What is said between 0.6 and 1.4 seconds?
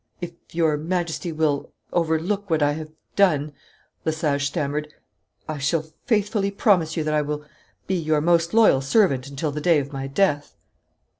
Majesty